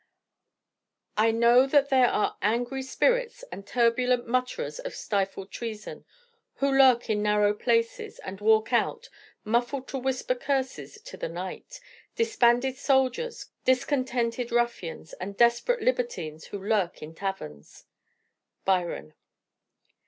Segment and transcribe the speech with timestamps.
[1.15, 6.05] "I know that there are angry spirits And turbulent mutterers of stifled treason,
[6.55, 9.09] Who lurk in narrow places, and walk out
[9.43, 11.79] Muffled to whisper curses to the night.
[12.15, 17.85] Disbanded soldiers, discontented ruffians And desperate libertines who lurk in taverns."
[18.65, 19.13] BYRON.